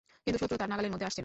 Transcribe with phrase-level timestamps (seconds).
[0.23, 1.19] কিন্তু শত্রু তাঁর নাগালের মধ্যে আসছে না।